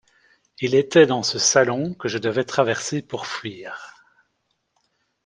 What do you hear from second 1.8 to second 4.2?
que je devais traverser pour fuir.